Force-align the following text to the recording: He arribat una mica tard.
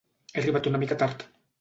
He 0.33 0.39
arribat 0.43 0.71
una 0.73 0.83
mica 0.85 0.99
tard. 1.05 1.27